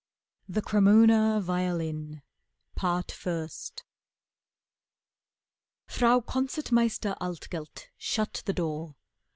The 0.49 0.63
Cremona 0.63 1.39
Violin 1.43 2.23
Part 2.73 3.11
First 3.11 3.83
Frau 5.85 6.21
Concert 6.21 6.71
Meister 6.71 7.13
Altgelt 7.21 7.89
shut 7.99 8.41
the 8.47 8.53
door. 8.53 8.95